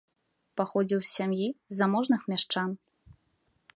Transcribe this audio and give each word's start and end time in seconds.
Паходзіў 0.61 0.99
з 1.03 1.09
сям'і 1.17 1.47
заможных 1.81 2.21
мяшчан. 2.33 2.69